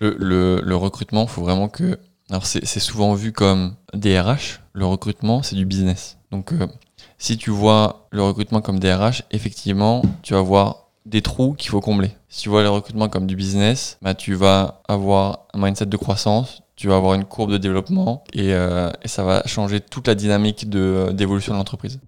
Le, 0.00 0.16
le, 0.18 0.60
le 0.64 0.76
recrutement, 0.76 1.26
faut 1.26 1.42
vraiment 1.42 1.68
que. 1.68 1.98
Alors, 2.30 2.46
c'est 2.46 2.64
souvent 2.80 3.14
vu 3.14 3.32
comme 3.32 3.74
DRH. 3.92 4.60
Le 4.72 4.86
recrutement, 4.86 5.42
c'est 5.42 5.56
du 5.56 5.66
business. 5.66 6.16
Donc, 6.30 6.52
euh, 6.52 6.66
si 7.18 7.36
tu 7.36 7.50
vois 7.50 8.06
le 8.10 8.22
recrutement 8.22 8.60
comme 8.60 8.78
DRH, 8.78 9.24
effectivement, 9.32 10.02
tu 10.22 10.34
vas 10.34 10.40
voir 10.40 10.86
des 11.06 11.22
trous 11.22 11.54
qu'il 11.54 11.70
faut 11.70 11.80
combler. 11.80 12.12
Si 12.28 12.42
tu 12.42 12.48
vois 12.48 12.62
le 12.62 12.70
recrutement 12.70 13.08
comme 13.08 13.26
du 13.26 13.34
business, 13.34 13.98
bah, 14.00 14.14
tu 14.14 14.34
vas 14.34 14.82
avoir 14.86 15.46
un 15.54 15.58
mindset 15.64 15.86
de 15.86 15.96
croissance, 15.96 16.62
tu 16.76 16.86
vas 16.88 16.96
avoir 16.96 17.14
une 17.14 17.24
courbe 17.24 17.50
de 17.50 17.58
développement 17.58 18.22
et, 18.32 18.54
euh, 18.54 18.90
ça 19.06 19.24
va 19.24 19.42
changer 19.46 19.80
toute 19.80 20.06
la 20.06 20.14
dynamique 20.14 20.70
de- 20.70 21.10
d'évolution 21.12 21.52
de 21.52 21.58
l'entreprise. 21.58 21.98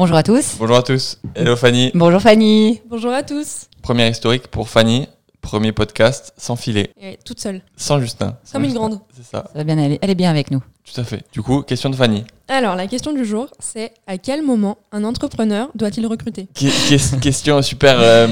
Bonjour 0.00 0.16
à 0.16 0.22
tous. 0.22 0.56
Bonjour 0.58 0.78
à 0.78 0.82
tous. 0.82 1.18
Hello 1.34 1.56
Fanny. 1.56 1.90
Bonjour 1.94 2.22
Fanny. 2.22 2.80
Bonjour 2.88 3.12
à 3.12 3.22
tous. 3.22 3.66
Première 3.82 4.08
historique 4.08 4.48
pour 4.48 4.70
Fanny. 4.70 5.06
Premier 5.40 5.72
podcast 5.72 6.32
sans 6.36 6.56
filet, 6.56 6.92
Et 7.00 7.18
toute 7.24 7.40
seule, 7.40 7.62
sans 7.76 7.98
Justin. 8.00 8.36
Sans 8.44 8.52
comme 8.54 8.64
une 8.64 8.70
Justin. 8.70 8.88
grande. 8.88 9.00
C'est 9.16 9.24
ça, 9.24 9.44
Ça 9.52 9.58
va 9.58 9.64
bien 9.64 9.78
aller. 9.78 9.98
Elle 10.02 10.10
est 10.10 10.14
bien 10.14 10.30
avec 10.30 10.50
nous. 10.50 10.62
tout 10.92 11.00
à 11.00 11.04
fait. 11.04 11.22
Du 11.32 11.40
coup, 11.42 11.62
question 11.62 11.88
de 11.90 11.96
Fanny. 11.96 12.24
Alors, 12.48 12.74
la 12.74 12.88
question 12.88 13.12
du 13.12 13.24
jour, 13.24 13.46
c'est 13.60 13.92
à 14.08 14.18
quel 14.18 14.42
moment 14.42 14.78
un 14.90 15.04
entrepreneur 15.04 15.68
doit-il 15.76 16.04
recruter? 16.06 16.48
Qui- 16.52 16.72
question 17.22 17.62
super, 17.62 17.96
euh, 18.00 18.26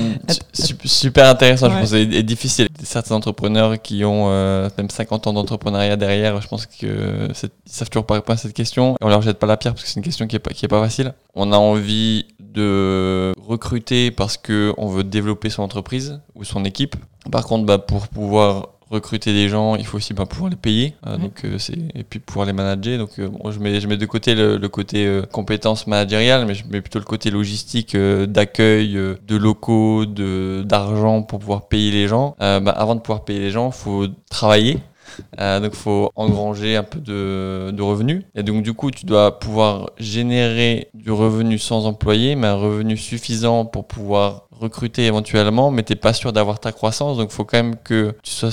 su- 0.53 0.75
super 0.85 1.29
intéressante, 1.29 1.73
je 1.73 1.79
pense, 1.79 1.93
et, 1.93 2.03
et 2.03 2.23
difficile. 2.25 2.67
Certains 2.83 3.15
entrepreneurs 3.15 3.81
qui 3.81 4.05
ont 4.05 4.25
euh, 4.29 4.69
même 4.77 4.91
50 4.91 5.29
ans 5.29 5.33
d'entrepreneuriat 5.33 5.97
derrière, 5.97 6.41
je 6.43 6.49
pense 6.49 6.67
qu'ils 6.67 6.89
ne 6.89 7.29
savent 7.65 7.91
toujours 7.91 8.07
pas 8.07 8.15
répondre 8.15 8.39
à 8.39 8.43
cette 8.43 8.55
question. 8.55 8.97
On 9.01 9.09
leur 9.09 9.23
jette 9.23 9.39
pas 9.39 9.47
la 9.47 9.57
pierre 9.57 9.75
parce 9.75 9.85
que 9.85 9.89
c'est 9.91 9.97
une 10.01 10.05
question 10.05 10.27
qui 10.27 10.35
est 10.37 10.41
pas, 10.41 10.51
qui 10.51 10.65
est 10.65 10.69
pas 10.69 10.83
facile. 10.83 11.15
On 11.37 11.53
a 11.53 11.57
envie 11.57 12.27
de 12.53 13.33
recruter 13.41 14.11
parce 14.11 14.37
qu'on 14.37 14.89
veut 14.89 15.05
développer 15.05 15.51
son 15.51 15.63
entreprise 15.63 16.21
ou 16.35 16.45
son 16.45 16.65
équipe. 16.65 16.97
Par 17.31 17.45
contre, 17.45 17.67
bah, 17.67 17.79
pour 17.79 18.09
pouvoir 18.09 18.69
recruter 18.91 19.35
des 19.35 19.51
gens, 19.51 19.77
il 19.77 19.85
faut 19.85 19.99
aussi 19.99 20.15
bah, 20.15 20.25
pouvoir 20.25 20.49
les 20.49 20.57
payer, 20.57 20.95
euh, 21.07 21.17
Ouais. 21.17 21.19
donc 21.23 21.45
euh, 21.45 21.59
c'est 21.59 21.77
et 21.95 22.05
puis 22.05 22.21
pouvoir 22.21 22.47
les 22.47 22.55
manager. 22.55 22.97
Donc 22.99 23.11
euh, 23.19 23.29
bon, 23.29 23.51
je 23.51 23.59
mets 23.59 23.81
je 23.81 23.87
mets 23.87 23.99
de 23.99 24.07
côté 24.07 24.35
le, 24.35 24.57
le 24.57 24.69
côté 24.71 25.05
euh, 25.07 25.23
compétences 25.31 25.87
managériales, 25.87 26.47
mais 26.47 26.55
je 26.55 26.65
mets 26.71 26.81
plutôt 26.81 26.99
le 26.99 27.05
côté 27.05 27.31
logistique 27.31 27.95
euh, 27.95 28.25
d'accueil 28.27 28.97
euh, 28.97 29.17
de 29.29 29.37
locaux, 29.37 30.07
de 30.07 30.63
d'argent 30.65 31.21
pour 31.23 31.39
pouvoir 31.39 31.69
payer 31.69 31.91
les 31.91 32.09
gens. 32.09 32.35
Euh, 32.41 32.61
bah, 32.61 32.71
avant 32.73 32.95
de 32.95 33.01
pouvoir 33.01 33.25
payer 33.27 33.41
les 33.41 33.51
gens, 33.51 33.71
faut 33.71 34.07
travailler. 34.31 34.79
Euh, 35.41 35.61
donc 35.61 35.75
faut 35.75 36.11
engranger 36.17 36.77
un 36.77 36.83
peu 36.83 37.01
de, 37.01 37.81
revenus. 37.81 38.25
Et 38.35 38.43
donc 38.43 38.63
du 38.63 38.73
coup, 38.75 38.91
tu 38.91 39.07
dois 39.07 39.39
pouvoir 39.39 39.91
générer 39.99 40.89
du 40.95 41.11
revenu 41.11 41.59
sans 41.59 41.87
employé, 41.87 42.35
mais 42.35 42.47
un 42.47 42.55
revenu 42.55 42.97
suffisant 42.97 43.65
pour 43.65 43.87
pouvoir 43.87 44.49
recruter 44.51 45.07
éventuellement, 45.07 45.71
mais 45.71 45.83
t'es 45.83 45.95
pas 45.95 46.13
sûr 46.13 46.33
d'avoir 46.33 46.61
ta 46.61 46.73
croissance. 46.73 47.17
Donc 47.17 47.31
faut 47.31 47.45
quand 47.45 47.59
même 47.59 47.77
que 47.77 48.15
tu 48.23 48.33
sois 48.33 48.51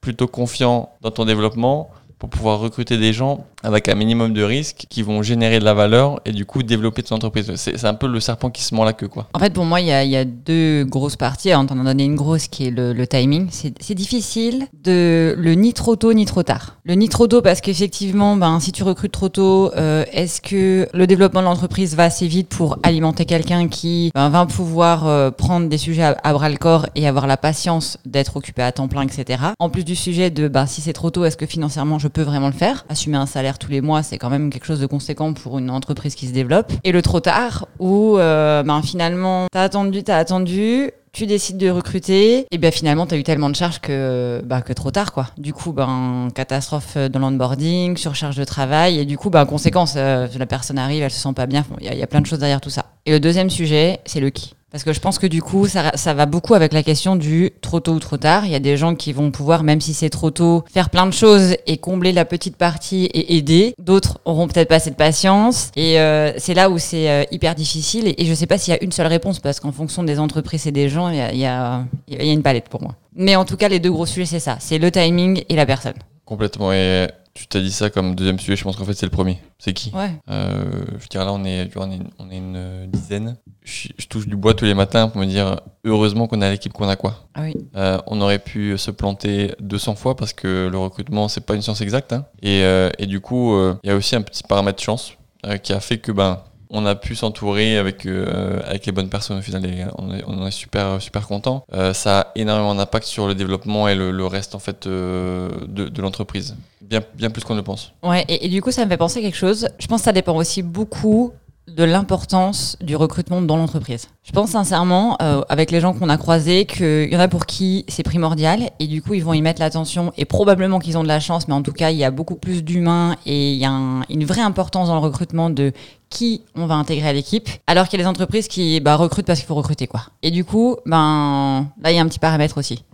plutôt 0.00 0.26
confiant 0.26 0.90
dans 1.00 1.10
ton 1.10 1.24
développement 1.24 1.90
pour 2.18 2.28
pouvoir 2.28 2.60
recruter 2.60 2.98
des 2.98 3.12
gens 3.12 3.46
avec 3.62 3.88
un 3.88 3.94
minimum 3.94 4.32
de 4.32 4.42
risques 4.42 4.86
qui 4.88 5.02
vont 5.02 5.22
générer 5.22 5.58
de 5.58 5.64
la 5.64 5.74
valeur 5.74 6.20
et 6.24 6.32
du 6.32 6.44
coup 6.44 6.62
développer 6.62 7.02
ton 7.02 7.16
entreprise. 7.16 7.52
C'est 7.56 7.84
un 7.84 7.94
peu 7.94 8.06
le 8.06 8.20
serpent 8.20 8.50
qui 8.50 8.62
se 8.62 8.74
mord 8.74 8.84
la 8.84 8.92
queue, 8.92 9.08
quoi. 9.08 9.28
En 9.34 9.38
fait, 9.38 9.52
pour 9.52 9.64
moi, 9.64 9.80
il 9.80 9.86
y 9.86 10.16
a, 10.16 10.24
deux 10.24 10.84
grosses 10.84 11.16
parties. 11.16 11.54
On 11.54 11.66
t'en 11.66 11.78
a 11.80 11.84
donné 11.84 12.04
une 12.04 12.14
grosse 12.14 12.48
qui 12.48 12.66
est 12.66 12.70
le, 12.70 13.06
timing. 13.06 13.48
C'est 13.50 13.94
difficile 13.94 14.66
de 14.84 15.34
le 15.36 15.54
ni 15.54 15.72
trop 15.72 15.96
tôt 15.96 16.12
ni 16.12 16.24
trop 16.24 16.42
tard. 16.42 16.76
Le 16.84 16.94
ni 16.94 17.08
trop 17.08 17.26
tôt 17.26 17.42
parce 17.42 17.60
qu'effectivement, 17.60 18.36
ben, 18.36 18.60
si 18.60 18.72
tu 18.72 18.82
recrutes 18.82 19.12
trop 19.12 19.28
tôt, 19.28 19.72
euh, 19.76 20.04
est-ce 20.12 20.40
que 20.40 20.88
le 20.94 21.06
développement 21.06 21.40
de 21.40 21.46
l'entreprise 21.46 21.94
va 21.96 22.04
assez 22.04 22.26
vite 22.26 22.48
pour 22.48 22.78
alimenter 22.82 23.24
quelqu'un 23.24 23.68
qui 23.68 24.10
ben, 24.14 24.28
va 24.28 24.46
pouvoir 24.46 25.06
euh, 25.06 25.30
prendre 25.30 25.68
des 25.68 25.78
sujets 25.78 26.02
à, 26.02 26.16
à 26.22 26.32
bras 26.32 26.48
le 26.48 26.56
corps 26.56 26.86
et 26.94 27.06
avoir 27.06 27.26
la 27.26 27.36
patience 27.36 27.98
d'être 28.06 28.36
occupé 28.36 28.62
à 28.62 28.72
temps 28.72 28.88
plein, 28.88 29.02
etc. 29.02 29.42
En 29.58 29.68
plus 29.68 29.84
du 29.84 29.96
sujet 29.96 30.30
de 30.30 30.48
ben, 30.48 30.66
si 30.66 30.80
c'est 30.80 30.92
trop 30.92 31.10
tôt, 31.10 31.24
est-ce 31.24 31.36
que 31.36 31.46
financièrement 31.46 31.98
je 31.98 32.08
peux 32.08 32.22
vraiment 32.22 32.48
le 32.48 32.54
faire? 32.54 32.84
Assumer 32.88 33.16
un 33.16 33.26
salaire 33.26 33.51
tous 33.58 33.70
les 33.70 33.80
mois, 33.80 34.02
c'est 34.02 34.18
quand 34.18 34.30
même 34.30 34.50
quelque 34.50 34.64
chose 34.66 34.80
de 34.80 34.86
conséquent 34.86 35.32
pour 35.32 35.58
une 35.58 35.70
entreprise 35.70 36.14
qui 36.14 36.26
se 36.26 36.32
développe. 36.32 36.72
Et 36.84 36.92
le 36.92 37.02
trop 37.02 37.20
tard, 37.20 37.66
où 37.78 38.18
euh, 38.18 38.62
ben, 38.62 38.82
finalement, 38.82 39.46
t'as 39.50 39.62
attendu, 39.62 40.02
t'as 40.02 40.16
attendu, 40.18 40.90
tu 41.12 41.26
décides 41.26 41.58
de 41.58 41.68
recruter, 41.68 42.46
et 42.50 42.58
bien 42.58 42.70
finalement, 42.70 43.06
t'as 43.06 43.16
eu 43.18 43.22
tellement 43.22 43.50
de 43.50 43.54
charges 43.56 43.80
que, 43.80 44.40
bah, 44.46 44.62
que 44.62 44.72
trop 44.72 44.90
tard, 44.90 45.12
quoi. 45.12 45.26
Du 45.36 45.52
coup, 45.52 45.72
ben, 45.72 46.28
catastrophe 46.34 46.96
dans 46.96 47.18
l'onboarding, 47.20 47.96
surcharge 47.96 48.36
de 48.36 48.44
travail, 48.44 48.98
et 48.98 49.04
du 49.04 49.18
coup, 49.18 49.28
ben, 49.28 49.44
conséquence, 49.44 49.94
euh, 49.96 50.26
la 50.38 50.46
personne 50.46 50.78
arrive, 50.78 51.02
elle 51.02 51.10
se 51.10 51.20
sent 51.20 51.32
pas 51.34 51.46
bien, 51.46 51.64
il 51.80 51.86
y, 51.86 51.88
a- 51.90 51.92
il 51.92 51.98
y 51.98 52.02
a 52.02 52.06
plein 52.06 52.20
de 52.22 52.26
choses 52.26 52.38
derrière 52.38 52.60
tout 52.62 52.70
ça. 52.70 52.86
Et 53.04 53.10
le 53.10 53.20
deuxième 53.20 53.50
sujet, 53.50 54.00
c'est 54.06 54.20
le 54.20 54.30
qui. 54.30 54.54
Parce 54.72 54.84
que 54.84 54.94
je 54.94 55.00
pense 55.00 55.18
que 55.18 55.26
du 55.26 55.42
coup, 55.42 55.68
ça, 55.68 55.92
ça 55.96 56.14
va 56.14 56.24
beaucoup 56.24 56.54
avec 56.54 56.72
la 56.72 56.82
question 56.82 57.14
du 57.14 57.52
trop 57.60 57.80
tôt 57.80 57.92
ou 57.92 57.98
trop 58.00 58.16
tard. 58.16 58.46
Il 58.46 58.52
y 58.52 58.54
a 58.54 58.58
des 58.58 58.78
gens 58.78 58.94
qui 58.94 59.12
vont 59.12 59.30
pouvoir, 59.30 59.62
même 59.64 59.82
si 59.82 59.92
c'est 59.92 60.08
trop 60.08 60.30
tôt, 60.30 60.64
faire 60.72 60.88
plein 60.88 61.06
de 61.06 61.12
choses 61.12 61.56
et 61.66 61.76
combler 61.76 62.12
la 62.12 62.24
petite 62.24 62.56
partie 62.56 63.04
et 63.04 63.36
aider. 63.36 63.74
D'autres 63.78 64.18
auront 64.24 64.48
peut-être 64.48 64.68
pas 64.70 64.78
cette 64.78 64.96
patience. 64.96 65.70
Et 65.76 66.00
euh, 66.00 66.32
c'est 66.38 66.54
là 66.54 66.70
où 66.70 66.78
c'est 66.78 67.10
euh, 67.10 67.24
hyper 67.30 67.54
difficile. 67.54 68.08
Et, 68.08 68.22
et 68.22 68.24
je 68.24 68.32
sais 68.32 68.46
pas 68.46 68.56
s'il 68.56 68.72
y 68.72 68.76
a 68.76 68.82
une 68.82 68.92
seule 68.92 69.08
réponse, 69.08 69.40
parce 69.40 69.60
qu'en 69.60 69.72
fonction 69.72 70.04
des 70.04 70.18
entreprises 70.18 70.66
et 70.66 70.72
des 70.72 70.88
gens, 70.88 71.10
il 71.10 71.16
y 71.16 71.20
a, 71.20 71.32
il 71.32 71.38
y, 71.38 71.46
a, 71.46 71.84
il 72.08 72.24
y 72.24 72.30
a 72.30 72.32
une 72.32 72.42
palette 72.42 72.70
pour 72.70 72.80
moi. 72.80 72.94
Mais 73.14 73.36
en 73.36 73.44
tout 73.44 73.58
cas, 73.58 73.68
les 73.68 73.78
deux 73.78 73.92
gros 73.92 74.06
sujets, 74.06 74.24
c'est 74.24 74.40
ça. 74.40 74.56
C'est 74.58 74.78
le 74.78 74.90
timing 74.90 75.44
et 75.50 75.54
la 75.54 75.66
personne. 75.66 75.94
Complètement. 76.24 76.72
Et 76.72 77.08
tu 77.34 77.46
t'as 77.46 77.60
dit 77.60 77.72
ça 77.72 77.90
comme 77.90 78.14
deuxième 78.14 78.38
sujet, 78.38 78.56
je 78.56 78.64
pense 78.64 78.76
qu'en 78.76 78.84
fait 78.84 78.94
c'est 78.94 79.06
le 79.06 79.10
premier. 79.10 79.38
C'est 79.58 79.72
qui? 79.72 79.90
Ouais. 79.94 80.12
Euh, 80.30 80.64
je 80.98 81.08
dirais 81.08 81.24
là, 81.24 81.32
on 81.32 81.44
est, 81.44 81.68
on 81.76 81.90
est, 81.90 81.98
on 82.18 82.30
est 82.30 82.36
une 82.36 82.86
dizaine. 82.90 83.36
Je, 83.64 83.88
je 83.96 84.06
touche 84.06 84.26
du 84.26 84.34
bois 84.36 84.54
tous 84.54 84.64
les 84.64 84.74
matins 84.74 85.08
pour 85.08 85.20
me 85.20 85.26
dire 85.26 85.60
heureusement 85.84 86.26
qu'on 86.26 86.40
a 86.42 86.50
l'équipe 86.50 86.72
qu'on 86.72 86.88
a 86.88 86.96
quoi. 86.96 87.14
Ah 87.34 87.42
oui. 87.42 87.54
Euh, 87.76 87.98
on 88.08 88.20
aurait 88.20 88.40
pu 88.40 88.76
se 88.76 88.90
planter 88.90 89.54
200 89.60 89.94
fois 89.94 90.16
parce 90.16 90.32
que 90.32 90.68
le 90.70 90.78
recrutement 90.78 91.28
c'est 91.28 91.42
pas 91.46 91.54
une 91.54 91.62
science 91.62 91.80
exacte. 91.80 92.12
hein. 92.12 92.24
Et, 92.42 92.62
euh, 92.64 92.90
et 92.98 93.06
du 93.06 93.20
coup, 93.20 93.54
euh, 93.54 93.74
il 93.84 93.88
y 93.88 93.90
a 93.92 93.96
aussi 93.96 94.16
un 94.16 94.22
petit 94.22 94.42
paramètre 94.42 94.82
chance 94.82 95.12
euh, 95.46 95.58
qui 95.58 95.72
a 95.72 95.80
fait 95.80 95.98
que 95.98 96.10
ben 96.12 96.40
on 96.74 96.86
a 96.86 96.94
pu 96.94 97.14
s'entourer 97.14 97.76
avec 97.76 98.06
euh, 98.06 98.58
avec 98.66 98.86
les 98.86 98.92
bonnes 98.92 99.10
personnes 99.10 99.38
au 99.38 99.42
final. 99.42 99.64
Et 99.66 99.84
on, 99.98 100.12
est, 100.14 100.24
on 100.26 100.46
est 100.46 100.50
super 100.50 101.00
super 101.02 101.28
content. 101.28 101.64
Euh, 101.74 101.92
ça 101.92 102.20
a 102.20 102.26
énormément 102.34 102.74
d'impact 102.74 103.06
sur 103.06 103.26
le 103.28 103.34
développement 103.34 103.88
et 103.88 103.94
le, 103.94 104.10
le 104.10 104.26
reste 104.26 104.54
en 104.54 104.58
fait 104.58 104.86
euh, 104.86 105.50
de, 105.68 105.88
de 105.88 106.02
l'entreprise. 106.02 106.56
Bien 106.80 107.00
bien 107.14 107.30
plus 107.30 107.44
qu'on 107.44 107.52
ne 107.54 107.58
le 107.58 107.64
pense. 107.64 107.92
Ouais, 108.02 108.24
et, 108.26 108.46
et 108.46 108.48
du 108.48 108.60
coup, 108.62 108.70
ça 108.70 108.84
me 108.84 108.90
fait 108.90 108.96
penser 108.96 109.18
à 109.18 109.22
quelque 109.22 109.36
chose. 109.36 109.68
Je 109.78 109.86
pense 109.86 110.00
que 110.00 110.04
ça 110.06 110.12
dépend 110.12 110.34
aussi 110.34 110.62
beaucoup 110.62 111.32
de 111.74 111.84
l'importance 111.84 112.76
du 112.80 112.96
recrutement 112.96 113.42
dans 113.42 113.56
l'entreprise. 113.56 114.08
Je 114.22 114.32
pense 114.32 114.50
sincèrement, 114.50 115.16
euh, 115.20 115.42
avec 115.48 115.70
les 115.70 115.80
gens 115.80 115.92
qu'on 115.92 116.08
a 116.08 116.16
croisés, 116.16 116.64
qu'il 116.66 117.12
y 117.12 117.16
en 117.16 117.20
a 117.20 117.28
pour 117.28 117.46
qui 117.46 117.84
c'est 117.88 118.02
primordial 118.02 118.70
et 118.78 118.86
du 118.86 119.02
coup 119.02 119.14
ils 119.14 119.24
vont 119.24 119.32
y 119.32 119.42
mettre 119.42 119.60
l'attention 119.60 120.12
et 120.16 120.24
probablement 120.24 120.78
qu'ils 120.78 120.96
ont 120.98 121.02
de 121.02 121.08
la 121.08 121.20
chance, 121.20 121.48
mais 121.48 121.54
en 121.54 121.62
tout 121.62 121.72
cas 121.72 121.90
il 121.90 121.96
y 121.96 122.04
a 122.04 122.10
beaucoup 122.10 122.36
plus 122.36 122.62
d'humains 122.62 123.16
et 123.26 123.52
il 123.52 123.58
y 123.58 123.64
a 123.64 123.70
un- 123.70 124.02
une 124.08 124.24
vraie 124.24 124.42
importance 124.42 124.88
dans 124.88 124.94
le 124.94 125.00
recrutement 125.00 125.50
de 125.50 125.72
qui 126.08 126.42
on 126.54 126.66
va 126.66 126.74
intégrer 126.74 127.08
à 127.08 127.12
l'équipe, 127.12 127.48
alors 127.66 127.88
qu'il 127.88 127.98
y 127.98 128.02
a 128.02 128.04
des 128.04 128.10
entreprises 128.10 128.48
qui 128.48 128.80
bah, 128.80 128.96
recrutent 128.96 129.26
parce 129.26 129.38
qu'il 129.40 129.48
faut 129.48 129.54
recruter 129.54 129.86
quoi. 129.86 130.02
Et 130.22 130.30
du 130.30 130.44
coup, 130.44 130.76
ben 130.86 131.70
là 131.82 131.90
il 131.90 131.96
y 131.96 131.98
a 131.98 132.02
un 132.02 132.08
petit 132.08 132.18
paramètre 132.18 132.58
aussi. 132.58 132.84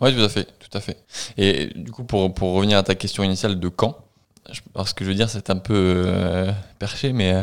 Oui, 0.00 0.14
tout 0.14 0.22
à 0.22 0.28
fait, 0.28 0.44
tout 0.44 0.76
à 0.76 0.80
fait. 0.80 0.98
Et 1.36 1.70
du 1.74 1.90
coup, 1.90 2.04
pour, 2.04 2.32
revenir 2.52 2.78
à 2.78 2.82
ta 2.82 2.94
question 2.94 3.22
initiale 3.22 3.58
de 3.58 3.68
quand, 3.68 3.98
je, 4.50 4.60
alors 4.74 4.88
ce 4.88 4.94
que 4.94 5.04
je 5.04 5.10
veux 5.10 5.14
dire, 5.16 5.28
c'est 5.28 5.50
un 5.50 5.56
peu 5.56 5.74
euh, 6.06 6.52
perché, 6.78 7.12
mais 7.12 7.32
euh, 7.32 7.42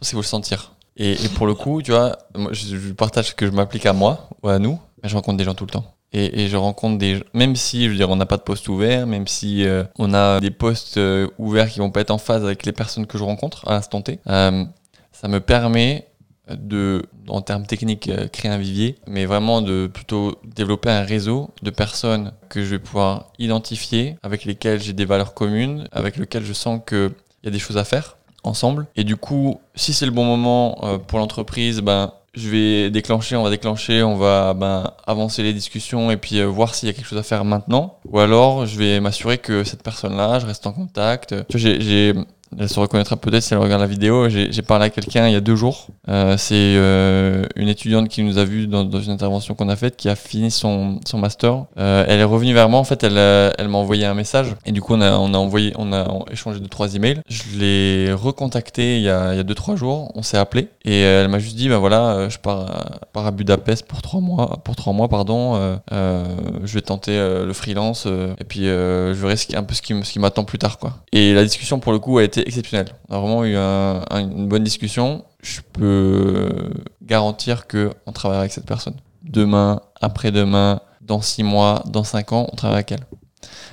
pense 0.00 0.08
qu'il 0.08 0.16
le 0.16 0.22
sentir. 0.22 0.72
Et, 0.96 1.16
pour 1.36 1.46
le 1.46 1.54
coup, 1.54 1.80
tu 1.82 1.92
vois, 1.92 2.18
je, 2.52 2.92
partage 2.92 3.34
que 3.36 3.46
je 3.46 3.52
m'applique 3.52 3.86
à 3.86 3.92
moi 3.92 4.28
ou 4.42 4.48
à 4.48 4.58
nous, 4.58 4.78
mais 5.02 5.08
je 5.08 5.14
rencontre 5.14 5.38
des 5.38 5.44
gens 5.44 5.54
tout 5.54 5.64
le 5.64 5.70
temps. 5.70 5.94
Et, 6.12 6.48
je 6.48 6.56
rencontre 6.56 6.98
des 6.98 7.22
même 7.34 7.54
si 7.54 7.84
je 7.84 7.90
veux 7.90 7.96
dire 7.96 8.10
on 8.10 8.16
n'a 8.16 8.26
pas 8.26 8.36
de 8.36 8.42
poste 8.42 8.68
ouvert, 8.68 9.06
même 9.06 9.28
si 9.28 9.64
euh, 9.64 9.84
on 9.98 10.12
a 10.12 10.40
des 10.40 10.50
postes 10.50 10.96
euh, 10.96 11.28
ouverts 11.38 11.70
qui 11.70 11.78
vont 11.78 11.90
pas 11.90 12.00
être 12.00 12.10
en 12.10 12.18
phase 12.18 12.44
avec 12.44 12.66
les 12.66 12.72
personnes 12.72 13.06
que 13.06 13.16
je 13.16 13.22
rencontre 13.22 13.66
à 13.68 13.72
l'instant 13.72 14.02
T, 14.02 14.18
euh, 14.26 14.64
ça 15.12 15.28
me 15.28 15.38
permet 15.38 16.08
de, 16.50 17.04
en 17.28 17.42
termes 17.42 17.64
techniques, 17.64 18.10
créer 18.32 18.50
un 18.50 18.58
vivier, 18.58 18.96
mais 19.06 19.24
vraiment 19.24 19.62
de 19.62 19.86
plutôt 19.86 20.36
développer 20.44 20.90
un 20.90 21.02
réseau 21.02 21.50
de 21.62 21.70
personnes 21.70 22.32
que 22.48 22.64
je 22.64 22.70
vais 22.70 22.80
pouvoir 22.80 23.30
identifier, 23.38 24.16
avec 24.24 24.44
lesquelles 24.44 24.82
j'ai 24.82 24.92
des 24.92 25.04
valeurs 25.04 25.32
communes, 25.32 25.86
avec 25.92 26.16
lesquelles 26.16 26.44
je 26.44 26.52
sens 26.52 26.80
qu'il 26.84 27.12
y 27.44 27.48
a 27.48 27.52
des 27.52 27.60
choses 27.60 27.76
à 27.76 27.84
faire 27.84 28.16
ensemble. 28.42 28.86
Et 28.96 29.04
du 29.04 29.16
coup, 29.16 29.60
si 29.74 29.92
c'est 29.92 30.06
le 30.06 30.12
bon 30.12 30.24
moment 30.24 30.78
euh, 30.82 30.98
pour 30.98 31.18
l'entreprise, 31.18 31.80
ben, 31.80 32.12
je 32.34 32.48
vais 32.48 32.90
déclencher, 32.90 33.36
on 33.36 33.42
va 33.42 33.50
déclencher, 33.50 34.02
on 34.02 34.16
va 34.16 34.54
ben, 34.54 34.92
avancer 35.06 35.42
les 35.42 35.52
discussions 35.52 36.10
et 36.10 36.16
puis 36.16 36.38
euh, 36.38 36.46
voir 36.46 36.74
s'il 36.74 36.88
y 36.88 36.90
a 36.90 36.92
quelque 36.92 37.06
chose 37.06 37.18
à 37.18 37.22
faire 37.22 37.44
maintenant. 37.44 37.98
Ou 38.08 38.20
alors, 38.20 38.66
je 38.66 38.78
vais 38.78 39.00
m'assurer 39.00 39.38
que 39.38 39.64
cette 39.64 39.82
personne-là, 39.82 40.38
je 40.38 40.46
reste 40.46 40.66
en 40.66 40.72
contact. 40.72 41.34
J'ai 41.54 42.14
elle 42.58 42.68
se 42.68 42.80
reconnaîtra 42.80 43.16
peut-être 43.16 43.42
si 43.42 43.54
elle 43.54 43.60
regarde 43.60 43.80
la 43.80 43.86
vidéo. 43.86 44.28
J'ai 44.28 44.62
parlé 44.62 44.86
à 44.86 44.90
quelqu'un 44.90 45.28
il 45.28 45.32
y 45.32 45.36
a 45.36 45.40
deux 45.40 45.56
jours. 45.56 45.88
Euh, 46.08 46.36
c'est 46.36 46.54
euh, 46.54 47.44
une 47.56 47.68
étudiante 47.68 48.08
qui 48.08 48.22
nous 48.22 48.38
a 48.38 48.44
vu 48.44 48.66
dans, 48.66 48.84
dans 48.84 49.00
une 49.00 49.12
intervention 49.12 49.54
qu'on 49.54 49.68
a 49.68 49.76
faite, 49.76 49.96
qui 49.96 50.08
a 50.08 50.16
fini 50.16 50.50
son, 50.50 51.00
son 51.06 51.18
master. 51.18 51.64
Euh, 51.78 52.04
elle 52.08 52.20
est 52.20 52.24
revenue 52.24 52.52
vers 52.52 52.68
moi. 52.68 52.80
En 52.80 52.84
fait, 52.84 53.02
elle, 53.04 53.16
euh, 53.16 53.50
elle 53.58 53.68
m'a 53.68 53.78
envoyé 53.78 54.04
un 54.04 54.14
message 54.14 54.54
et 54.66 54.72
du 54.72 54.80
coup, 54.80 54.94
on 54.94 55.00
a, 55.00 55.12
on 55.12 55.32
a 55.34 55.38
envoyé, 55.38 55.72
on 55.78 55.92
a 55.92 56.06
échangé 56.30 56.60
deux 56.60 56.68
trois 56.68 56.94
emails. 56.94 57.20
Je 57.28 57.58
l'ai 57.58 58.12
recontacté 58.12 58.96
il 58.96 59.02
y 59.02 59.08
a, 59.08 59.32
il 59.32 59.36
y 59.36 59.40
a 59.40 59.44
deux 59.44 59.54
trois 59.54 59.76
jours. 59.76 60.10
On 60.14 60.22
s'est 60.22 60.38
appelé 60.38 60.68
et 60.84 61.04
euh, 61.04 61.24
elle 61.24 61.28
m'a 61.28 61.38
juste 61.38 61.56
dit, 61.56 61.68
bah 61.68 61.78
voilà, 61.78 62.10
euh, 62.10 62.30
je 62.30 62.38
pars, 62.38 62.60
à, 62.60 63.06
pars 63.12 63.26
à 63.26 63.30
Budapest 63.30 63.86
pour 63.86 64.02
trois 64.02 64.20
mois, 64.20 64.60
pour 64.64 64.76
trois 64.76 64.92
mois, 64.92 65.08
pardon. 65.08 65.78
Je 65.90 66.74
vais 66.74 66.80
tenter 66.80 67.12
le 67.16 67.52
freelance 67.52 68.06
et 68.06 68.44
puis 68.44 68.64
je 68.64 69.46
qui, 69.46 69.56
un 69.56 69.62
peu 69.62 69.74
ce 69.74 69.82
qui, 69.82 69.94
ce 70.02 70.12
qui 70.12 70.18
m'attend 70.18 70.44
plus 70.44 70.58
tard, 70.58 70.78
quoi. 70.78 70.94
Et 71.12 71.32
la 71.32 71.44
discussion 71.44 71.80
pour 71.80 71.92
le 71.92 71.98
coup 71.98 72.18
a 72.18 72.24
été 72.24 72.39
exceptionnelle. 72.46 72.88
On 73.08 73.16
a 73.16 73.18
vraiment 73.18 73.44
eu 73.44 73.56
un- 73.56 74.04
un- 74.10 74.20
une 74.20 74.48
bonne 74.48 74.64
discussion. 74.64 75.24
Je 75.42 75.60
peux 75.72 76.70
garantir 77.02 77.66
que 77.66 77.90
on 78.06 78.12
travaillera 78.12 78.42
avec 78.42 78.52
cette 78.52 78.66
personne. 78.66 78.94
Demain, 79.22 79.80
après-demain, 80.00 80.80
dans 81.00 81.20
six 81.20 81.42
mois, 81.42 81.82
dans 81.86 82.04
cinq 82.04 82.32
ans, 82.32 82.46
on 82.52 82.56
travaille 82.56 82.78
avec 82.78 82.92
elle. 82.92 83.06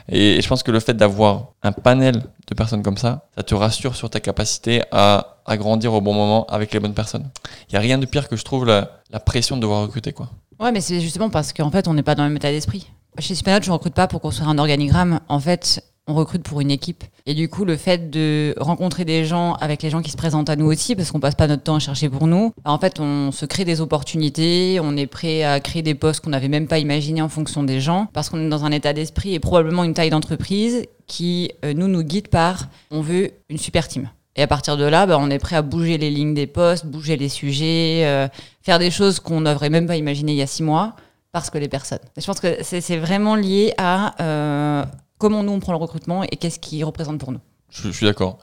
Et 0.09 0.41
je 0.41 0.47
pense 0.47 0.63
que 0.63 0.71
le 0.71 0.79
fait 0.79 0.93
d'avoir 0.93 1.53
un 1.63 1.71
panel 1.71 2.23
de 2.47 2.55
personnes 2.55 2.81
comme 2.83 2.97
ça, 2.97 3.27
ça 3.35 3.43
te 3.43 3.53
rassure 3.53 3.95
sur 3.95 4.09
ta 4.09 4.19
capacité 4.19 4.83
à, 4.91 5.35
grandir 5.51 5.93
au 5.93 6.01
bon 6.01 6.13
moment 6.13 6.45
avec 6.47 6.73
les 6.73 6.79
bonnes 6.79 6.93
personnes. 6.93 7.29
Il 7.69 7.73
n'y 7.73 7.77
a 7.77 7.81
rien 7.81 7.97
de 7.97 8.05
pire 8.05 8.27
que 8.27 8.35
je 8.35 8.43
trouve 8.43 8.65
la, 8.65 8.89
pression 9.25 9.57
de 9.57 9.61
devoir 9.61 9.81
recruter. 9.81 10.13
Quoi. 10.13 10.29
Ouais, 10.59 10.71
mais 10.71 10.81
c'est 10.81 11.01
justement 11.01 11.29
parce 11.29 11.53
qu'en 11.53 11.71
fait, 11.71 11.87
on 11.87 11.93
n'est 11.93 12.03
pas 12.03 12.15
dans 12.15 12.23
le 12.23 12.29
même 12.29 12.37
état 12.37 12.51
d'esprit. 12.51 12.87
Chez 13.19 13.35
Supernote, 13.35 13.63
je 13.63 13.69
ne 13.69 13.73
recrute 13.73 13.93
pas 13.93 14.07
pour 14.07 14.21
construire 14.21 14.49
un 14.49 14.57
organigramme. 14.57 15.19
En 15.27 15.39
fait, 15.39 15.83
on 16.07 16.13
recrute 16.13 16.43
pour 16.43 16.61
une 16.61 16.71
équipe. 16.71 17.03
Et 17.25 17.33
du 17.33 17.49
coup, 17.49 17.65
le 17.65 17.75
fait 17.75 18.09
de 18.09 18.55
rencontrer 18.57 19.05
des 19.05 19.25
gens 19.25 19.53
avec 19.55 19.83
les 19.83 19.89
gens 19.89 20.01
qui 20.01 20.11
se 20.11 20.17
présentent 20.17 20.49
à 20.49 20.55
nous 20.55 20.65
aussi, 20.65 20.95
parce 20.95 21.11
qu'on 21.11 21.19
passe 21.19 21.35
pas 21.35 21.47
notre 21.47 21.63
temps 21.63 21.75
à 21.75 21.79
chercher 21.79 22.09
pour 22.09 22.27
nous, 22.27 22.53
bah, 22.63 22.71
en 22.71 22.79
fait, 22.79 22.99
on 22.99 23.31
se 23.31 23.45
crée 23.45 23.65
des 23.65 23.81
opportunités, 23.81 24.79
on 24.81 24.95
est 24.95 25.07
prêt 25.07 25.43
à 25.43 25.59
créer 25.59 25.81
des 25.81 25.95
postes 25.95 26.21
qu'on 26.21 26.29
n'avait 26.29 26.47
même 26.47 26.67
pas 26.67 26.79
imaginés 26.79 27.21
en 27.21 27.29
fonction 27.29 27.63
des 27.63 27.81
gens, 27.81 28.07
parce 28.13 28.29
qu'on 28.29 28.45
est 28.45 28.49
dans 28.49 28.65
un 28.65 28.71
état 28.71 28.93
d'esprit 28.93 29.33
et 29.33 29.39
probablement 29.39 29.83
une 29.83 29.93
taille 29.93 30.09
d'entreprise 30.09 30.85
qui, 31.07 31.51
euh, 31.65 31.73
nous, 31.73 31.87
nous 31.87 32.03
guide 32.03 32.29
par 32.29 32.67
on 32.91 33.01
veut 33.01 33.31
une 33.49 33.57
super 33.57 33.87
team. 33.87 34.09
Et 34.37 34.43
à 34.43 34.47
partir 34.47 34.77
de 34.77 34.85
là, 34.85 35.05
bah, 35.07 35.17
on 35.19 35.29
est 35.29 35.39
prêt 35.39 35.55
à 35.55 35.61
bouger 35.61 35.97
les 35.97 36.11
lignes 36.11 36.35
des 36.35 36.47
postes, 36.47 36.85
bouger 36.85 37.17
les 37.17 37.29
sujets, 37.29 38.03
euh, 38.05 38.27
faire 38.61 38.77
des 38.79 38.91
choses 38.91 39.19
qu'on 39.19 39.41
n'aurait 39.41 39.71
même 39.71 39.87
pas 39.87 39.97
imaginées 39.97 40.33
il 40.33 40.37
y 40.37 40.43
a 40.43 40.47
six 40.47 40.63
mois 40.63 40.95
parce 41.31 41.49
que 41.49 41.57
les 41.57 41.67
personnes. 41.67 41.99
Je 42.15 42.25
pense 42.25 42.39
que 42.39 42.57
c'est 42.61 42.97
vraiment 42.97 43.35
lié 43.35 43.73
à 43.77 44.15
euh, 44.23 44.85
comment 45.17 45.43
nous 45.43 45.51
on 45.53 45.59
prend 45.59 45.71
le 45.73 45.77
recrutement 45.77 46.23
et 46.23 46.35
qu'est-ce 46.37 46.59
qu'il 46.59 46.83
représente 46.85 47.19
pour 47.19 47.31
nous. 47.31 47.39
Je, 47.69 47.83
je 47.83 47.91
suis 47.91 48.05
d'accord. 48.05 48.37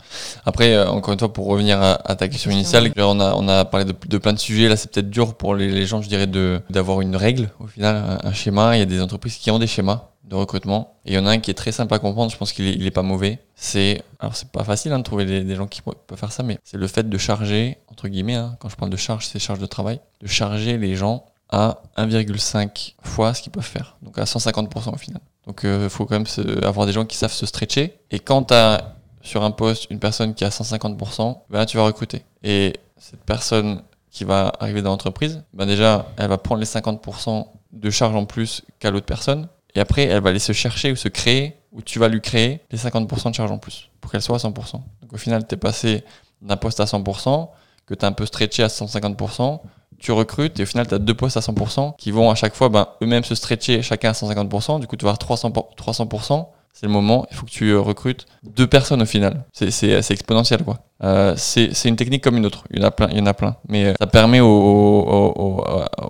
Après, 0.44 0.74
euh, 0.74 0.88
encore 0.88 1.12
une 1.14 1.18
fois, 1.18 1.32
pour 1.32 1.46
revenir 1.46 1.80
à, 1.80 1.92
à 2.10 2.14
ta 2.14 2.28
question 2.28 2.50
initiale, 2.50 2.92
on 2.98 3.20
a, 3.20 3.34
on 3.34 3.48
a 3.48 3.64
parlé 3.64 3.86
de, 3.86 3.94
de 4.06 4.18
plein 4.18 4.34
de 4.34 4.38
sujets. 4.38 4.68
Là, 4.68 4.76
c'est 4.76 4.90
peut-être 4.90 5.08
dur 5.08 5.34
pour 5.34 5.54
les, 5.54 5.70
les 5.70 5.86
gens, 5.86 6.02
je 6.02 6.08
dirais, 6.08 6.26
d'avoir 6.26 7.00
une 7.00 7.16
règle, 7.16 7.50
au 7.58 7.66
final, 7.66 7.96
un, 7.96 8.28
un 8.28 8.32
schéma. 8.34 8.76
Il 8.76 8.80
y 8.80 8.82
a 8.82 8.86
des 8.86 9.00
entreprises 9.00 9.36
qui 9.36 9.50
ont 9.50 9.58
des 9.58 9.66
schémas 9.66 10.10
de 10.24 10.34
recrutement. 10.34 10.96
Et 11.06 11.12
il 11.12 11.14
y 11.14 11.18
en 11.18 11.26
a 11.26 11.30
un 11.30 11.38
qui 11.38 11.50
est 11.50 11.54
très 11.54 11.72
simple 11.72 11.94
à 11.94 11.98
comprendre. 11.98 12.30
Je 12.30 12.36
pense 12.36 12.52
qu'il 12.52 12.66
est, 12.66 12.74
il 12.74 12.86
est 12.86 12.90
pas 12.90 13.02
mauvais. 13.02 13.38
C'est, 13.54 14.02
alors 14.20 14.36
c'est 14.36 14.50
pas 14.50 14.64
facile 14.64 14.92
hein, 14.92 14.98
de 14.98 15.04
trouver 15.04 15.24
des, 15.24 15.42
des 15.42 15.54
gens 15.54 15.66
qui 15.66 15.80
peuvent 15.80 15.94
peuvent 16.06 16.18
faire 16.18 16.32
ça, 16.32 16.42
mais 16.42 16.58
c'est 16.64 16.76
le 16.76 16.86
fait 16.86 17.08
de 17.08 17.18
charger, 17.18 17.78
entre 17.90 18.08
guillemets, 18.08 18.34
hein, 18.34 18.56
quand 18.58 18.68
je 18.68 18.76
parle 18.76 18.90
de 18.90 18.96
charge, 18.96 19.26
c'est 19.26 19.38
charge 19.38 19.58
de 19.58 19.66
travail, 19.66 20.00
de 20.20 20.26
charger 20.26 20.76
les 20.76 20.96
gens 20.96 21.24
à 21.50 21.78
1,5 21.96 22.94
fois 23.02 23.32
ce 23.32 23.42
qu'ils 23.42 23.52
peuvent 23.52 23.62
faire. 23.64 23.96
Donc 24.02 24.18
à 24.18 24.24
150% 24.24 24.94
au 24.94 24.96
final. 24.98 25.20
Donc 25.46 25.60
il 25.64 25.88
faut 25.88 26.06
quand 26.06 26.18
même 26.18 26.64
avoir 26.64 26.86
des 26.86 26.92
gens 26.92 27.04
qui 27.04 27.16
savent 27.16 27.32
se 27.32 27.46
stretcher. 27.46 27.98
Et 28.10 28.18
quand 28.18 28.44
tu 28.44 28.54
sur 29.24 29.42
un 29.42 29.50
poste 29.50 29.86
une 29.90 29.98
personne 29.98 30.34
qui 30.34 30.44
a 30.44 30.50
150%, 30.50 31.38
ben 31.48 31.58
là, 31.58 31.66
tu 31.66 31.76
vas 31.76 31.84
recruter. 31.84 32.22
Et 32.42 32.74
cette 32.98 33.24
personne 33.24 33.82
qui 34.10 34.24
va 34.24 34.52
arriver 34.60 34.82
dans 34.82 34.90
l'entreprise, 34.90 35.42
ben 35.52 35.66
déjà, 35.66 36.06
elle 36.18 36.28
va 36.28 36.38
prendre 36.38 36.60
les 36.60 36.66
50% 36.66 37.48
de 37.72 37.90
charge 37.90 38.14
en 38.14 38.26
plus 38.26 38.62
qu'à 38.78 38.90
l'autre 38.90 39.06
personne. 39.06 39.48
Et 39.74 39.80
après, 39.80 40.04
elle 40.04 40.22
va 40.22 40.30
aller 40.30 40.38
se 40.38 40.52
chercher 40.52 40.92
ou 40.92 40.96
se 40.96 41.08
créer, 41.08 41.56
ou 41.72 41.82
tu 41.82 41.98
vas 41.98 42.08
lui 42.08 42.20
créer 42.20 42.60
les 42.70 42.78
50% 42.78 43.30
de 43.30 43.34
charge 43.34 43.50
en 43.50 43.58
plus 43.58 43.90
pour 44.00 44.12
qu'elle 44.12 44.22
soit 44.22 44.36
à 44.36 44.38
100%. 44.38 44.72
Donc 45.02 45.12
au 45.12 45.16
final, 45.16 45.46
tu 45.48 45.54
es 45.54 45.58
passé 45.58 46.04
d'un 46.42 46.56
poste 46.56 46.78
à 46.78 46.84
100%, 46.84 47.48
que 47.86 47.94
tu 47.94 48.04
as 48.04 48.08
un 48.08 48.12
peu 48.12 48.26
stretché 48.26 48.62
à 48.62 48.68
150%, 48.68 49.60
tu 49.98 50.12
recrutes 50.12 50.58
et 50.60 50.64
au 50.64 50.66
final, 50.66 50.86
tu 50.86 50.94
as 50.94 50.98
deux 50.98 51.14
postes 51.14 51.36
à 51.36 51.40
100% 51.40 51.96
qui 51.96 52.10
vont 52.10 52.30
à 52.30 52.34
chaque 52.34 52.54
fois 52.54 52.68
ben, 52.68 52.86
eux-mêmes 53.02 53.24
se 53.24 53.34
stretcher 53.34 53.82
chacun 53.82 54.10
à 54.10 54.12
150%. 54.12 54.80
Du 54.80 54.86
coup, 54.86 54.96
tu 54.96 55.04
vas 55.04 55.10
avoir 55.10 55.18
300%. 55.18 55.52
pour- 55.52 55.74
300% 55.76 56.46
c'est 56.74 56.86
le 56.86 56.92
moment, 56.92 57.24
il 57.30 57.36
faut 57.36 57.46
que 57.46 57.52
tu 57.52 57.70
euh, 57.70 57.80
recrutes 57.80 58.26
deux 58.42 58.66
personnes 58.66 59.00
au 59.00 59.06
final. 59.06 59.44
C'est, 59.52 60.10
exponentiel, 60.10 60.64
quoi. 60.64 60.80
Euh, 61.04 61.34
c'est, 61.36 61.70
une 61.84 61.94
technique 61.94 62.22
comme 62.24 62.36
une 62.36 62.44
autre. 62.44 62.64
Il 62.70 62.80
y 62.80 62.82
en 62.82 62.88
a 62.88 62.90
plein, 62.90 63.08
il 63.12 63.18
y 63.18 63.20
en 63.20 63.26
a 63.26 63.32
plein. 63.32 63.54
Mais 63.68 63.84
euh, 63.84 63.94
ça 64.00 64.08
permet 64.08 64.40
aux, 64.40 65.62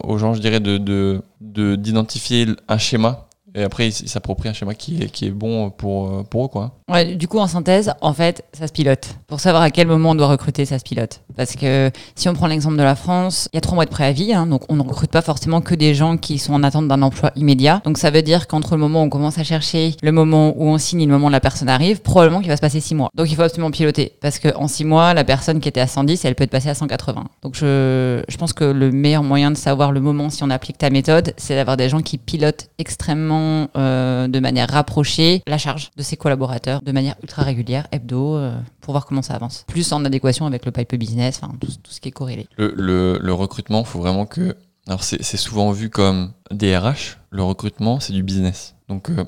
aux, 0.04 0.16
gens, 0.19 0.32
je 0.32 0.40
dirais, 0.40 0.60
de, 0.60 0.78
de, 0.78 1.20
de- 1.42 1.76
d'identifier 1.76 2.46
un 2.66 2.78
schéma. 2.78 3.28
Et 3.55 3.62
après, 3.62 3.89
ils 3.89 4.09
s'approprient 4.09 4.49
un 4.49 4.53
schéma 4.53 4.75
qui 4.75 5.03
est, 5.03 5.06
qui 5.06 5.27
est 5.27 5.31
bon 5.31 5.71
pour, 5.71 6.09
euh, 6.09 6.23
pour 6.23 6.47
eux, 6.47 6.49
quoi. 6.49 6.73
Ouais, 6.91 7.15
du 7.15 7.29
coup, 7.29 7.39
en 7.39 7.47
synthèse, 7.47 7.93
en 8.01 8.12
fait, 8.12 8.45
ça 8.53 8.67
se 8.67 8.73
pilote. 8.73 9.15
Pour 9.27 9.41
savoir 9.41 9.62
à 9.62 9.71
quel 9.71 9.87
moment 9.87 10.11
on 10.11 10.15
doit 10.15 10.27
recruter, 10.27 10.65
ça 10.65 10.79
se 10.79 10.85
pilote. 10.85 11.21
Parce 11.37 11.55
que 11.55 11.91
si 12.17 12.29
on 12.29 12.35
prend 12.35 12.47
l'exemple 12.47 12.77
de 12.77 12.83
la 12.83 12.97
France, 12.97 13.49
il 13.53 13.56
y 13.56 13.59
a 13.59 13.61
trois 13.61 13.77
mois 13.77 13.85
de 13.85 13.91
préavis, 13.91 14.35
hein, 14.35 14.47
donc 14.47 14.62
on 14.69 14.77
ne 14.77 14.83
recrute 14.83 15.11
pas 15.11 15.23
forcément 15.23 15.61
que 15.61 15.75
des 15.75 15.95
gens 15.95 16.17
qui 16.17 16.39
sont 16.39 16.53
en 16.53 16.62
attente 16.62 16.89
d'un 16.89 17.01
emploi 17.03 17.31
immédiat. 17.37 17.81
Donc 17.85 17.99
ça 17.99 18.11
veut 18.11 18.23
dire 18.23 18.49
qu'entre 18.49 18.73
le 18.73 18.81
moment 18.81 19.03
où 19.03 19.06
on 19.06 19.09
commence 19.09 19.39
à 19.39 19.45
chercher, 19.45 19.95
le 20.03 20.12
moment 20.12 20.55
où 20.56 20.69
on 20.69 20.79
signe 20.79 21.03
et 21.03 21.06
le 21.06 21.12
moment 21.12 21.29
où 21.29 21.31
la 21.31 21.41
personne 21.41 21.69
arrive, 21.69 22.03
probablement 22.03 22.41
qu'il 22.41 22.49
va 22.49 22.56
se 22.56 22.61
passer 22.61 22.81
six 22.81 22.95
mois. 22.95 23.09
Donc 23.15 23.31
il 23.31 23.37
faut 23.37 23.43
absolument 23.43 23.71
piloter. 23.71 24.12
Parce 24.21 24.39
qu'en 24.39 24.67
six 24.67 24.85
mois, 24.85 25.15
la 25.15 25.25
personne 25.25 25.61
qui 25.61 25.69
était 25.69 25.81
à 25.81 25.87
110, 25.87 26.25
elle 26.25 26.35
peut 26.35 26.45
être 26.45 26.51
passée 26.51 26.71
à 26.71 26.75
180. 26.75 27.25
Donc 27.43 27.55
je, 27.55 28.23
je 28.29 28.37
pense 28.37 28.53
que 28.53 28.65
le 28.65 28.91
meilleur 28.91 29.23
moyen 29.23 29.51
de 29.51 29.56
savoir 29.56 29.93
le 29.93 30.01
moment 30.01 30.29
si 30.29 30.43
on 30.43 30.51
applique 30.51 30.79
ta 30.79 30.91
méthode, 30.91 31.35
c'est 31.37 31.55
d'avoir 31.55 31.77
des 31.77 31.89
gens 31.89 32.03
qui 32.03 32.19
pilotent 32.19 32.69
extrêmement 32.79 33.44
euh, 33.76 34.29
de 34.29 34.41
manière 34.41 34.69
rapprochée 34.70 35.43
la 35.46 35.58
charge 35.58 35.91
de 35.96 36.02
ses 36.02 36.17
collaborateurs 36.17 36.82
de 36.82 36.93
manière 36.93 37.17
ultra 37.23 37.43
régulière, 37.43 37.87
hebdo, 37.93 38.37
euh, 38.37 38.56
pour 38.81 38.93
voir 38.93 39.06
comment 39.06 39.23
ça 39.23 39.35
avance. 39.35 39.64
Plus 39.67 39.93
en 39.93 40.05
adéquation 40.05 40.46
avec 40.46 40.64
le 40.67 40.73
pipe 40.73 40.94
business, 40.96 41.41
enfin 41.43 41.55
tout, 41.61 41.69
ce 41.88 42.00
qui 42.00 42.08
est 42.08 42.12
corrélé. 42.12 42.46
Le, 42.56 43.19
le, 43.20 43.32
recrutement, 43.35 43.81
il 43.81 43.87
faut 43.87 44.00
vraiment 44.00 44.26
que. 44.26 44.56
Alors, 44.87 45.02
c'est, 45.02 45.23
souvent 45.37 45.70
vu 45.73 45.91
comme 45.91 46.32
DRH. 46.50 47.19
Le 47.31 47.43
recrutement, 47.43 48.00
c'est 48.00 48.12
du 48.12 48.23
business. 48.23 48.75
Donc, 48.88 49.11
euh, 49.11 49.25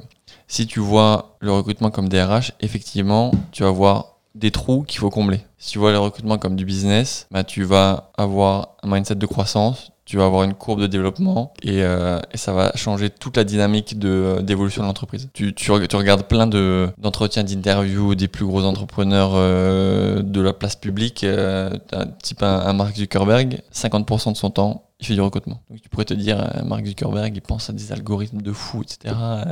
si 0.49 0.67
tu 0.67 0.81
vois 0.81 1.37
le 1.41 1.51
recrutement 1.53 1.91
comme 1.91 2.09
DRH, 2.09 2.53
effectivement, 2.61 3.33
tu 3.53 3.63
vas 3.63 3.71
avoir 3.71 4.17
des 4.35 4.51
trous 4.51 4.83
qu'il 4.83 5.01
faut 5.01 5.11
combler. 5.11 5.41
Si 5.59 5.73
tu 5.73 5.79
vois 5.79 5.93
le 5.93 5.99
recrutement 5.99 6.39
comme 6.39 6.57
du 6.57 6.65
business, 6.65 7.27
bah, 7.31 7.43
tu 7.43 7.65
vas 7.65 8.13
avoir 8.19 8.77
un 8.83 8.91
mindset 8.91 9.15
de 9.15 9.27
croissance, 9.27 9.93
tu 10.07 10.17
vas 10.17 10.25
avoir 10.25 10.45
une 10.45 10.55
courbe 10.55 10.81
de 10.81 10.87
développement 10.87 11.53
et, 11.63 11.83
euh, 11.83 12.19
et 12.33 12.37
ça 12.39 12.53
va 12.53 12.73
changer 12.77 13.11
toute 13.11 13.37
la 13.37 13.45
dynamique 13.45 13.99
de, 13.99 14.39
d'évolution 14.41 14.83
de 14.83 14.87
l'entreprise. 14.87 15.29
Tu, 15.35 15.53
tu, 15.53 15.71
reg- 15.73 15.89
tu 15.89 15.97
regardes 15.97 16.23
plein 16.23 16.47
de, 16.47 16.89
d'entretiens, 16.97 17.43
d'interviews 17.45 18.15
des 18.15 18.29
plus 18.29 18.47
gros 18.47 18.63
entrepreneurs 18.65 19.33
euh, 19.35 20.23
de 20.23 20.41
la 20.41 20.53
place 20.53 20.77
publique, 20.77 21.25
euh, 21.25 21.71
un- 21.93 22.07
type 22.23 22.43
un, 22.43 22.61
un 22.61 22.73
Mark 22.73 22.97
Zuckerberg, 22.97 23.61
50% 23.75 24.33
de 24.33 24.37
son 24.37 24.51
temps, 24.51 24.85
il 25.01 25.07
fait 25.07 25.15
du 25.15 25.21
recrutement. 25.21 25.61
Donc 25.69 25.81
tu 25.83 25.89
pourrais 25.89 26.05
te 26.07 26.15
dire, 26.15 26.41
euh, 26.41 26.63
Mark 26.65 26.87
Zuckerberg, 26.87 27.33
il 27.37 27.43
pense 27.43 27.69
à 27.69 27.73
des 27.73 27.91
algorithmes 27.93 28.41
de 28.43 28.53
fou, 28.53 28.83
etc. 28.83 29.15
euh, 29.21 29.45